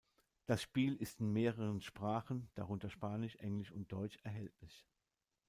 [0.47, 4.83] Das Spiel ist in mehreren Sprachen, darunter Spanisch, Englisch und Deutsch erhältlich.